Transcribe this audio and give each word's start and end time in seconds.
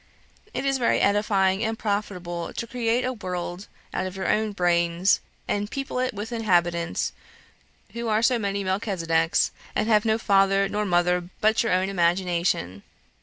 It 0.51 0.65
is 0.65 0.79
very 0.79 0.99
edifying 0.99 1.63
and 1.63 1.77
profitable 1.77 2.53
to 2.53 2.65
create 2.65 3.05
a 3.05 3.13
world 3.13 3.67
out 3.93 4.07
of 4.07 4.15
your 4.15 4.27
own 4.27 4.51
brains, 4.51 5.19
and 5.47 5.69
people 5.69 5.99
it 5.99 6.11
with 6.11 6.31
inhabitants, 6.31 7.13
who 7.93 8.07
are 8.07 8.23
so 8.23 8.39
many 8.39 8.63
Melchisedecs, 8.63 9.51
and 9.75 9.87
have 9.87 10.03
no 10.03 10.17
father 10.17 10.67
nor 10.67 10.87
mother 10.87 11.29
but 11.39 11.61
your 11.61 11.71
own 11.71 11.87
imagination 11.87 12.81